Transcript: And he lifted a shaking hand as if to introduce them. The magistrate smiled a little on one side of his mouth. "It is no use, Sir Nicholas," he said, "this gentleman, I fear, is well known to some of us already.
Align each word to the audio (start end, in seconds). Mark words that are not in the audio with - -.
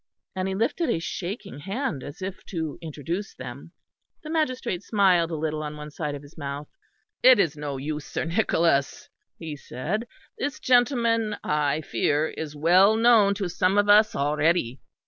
And 0.35 0.47
he 0.47 0.55
lifted 0.55 0.89
a 0.89 0.97
shaking 0.97 1.59
hand 1.59 2.01
as 2.01 2.23
if 2.23 2.43
to 2.45 2.79
introduce 2.81 3.35
them. 3.35 3.71
The 4.23 4.31
magistrate 4.31 4.81
smiled 4.81 5.29
a 5.29 5.35
little 5.35 5.61
on 5.61 5.77
one 5.77 5.91
side 5.91 6.15
of 6.15 6.23
his 6.23 6.35
mouth. 6.35 6.67
"It 7.21 7.37
is 7.37 7.55
no 7.55 7.77
use, 7.77 8.03
Sir 8.07 8.25
Nicholas," 8.25 9.09
he 9.37 9.55
said, 9.55 10.07
"this 10.39 10.59
gentleman, 10.59 11.37
I 11.43 11.81
fear, 11.81 12.29
is 12.29 12.55
well 12.55 12.95
known 12.95 13.35
to 13.35 13.47
some 13.47 13.77
of 13.77 13.89
us 13.89 14.15
already. 14.15 14.79